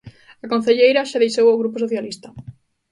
A 0.43 0.45
concelleira 0.53 1.07
xa 1.09 1.21
deixou 1.23 1.47
o 1.49 1.59
grupo 1.61 1.81
socialista. 1.83 2.27